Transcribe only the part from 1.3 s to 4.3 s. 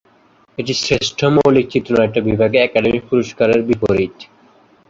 মৌলিক চিত্রনাট্য বিভাগে একাডেমি পুরস্কারের বিপরীত।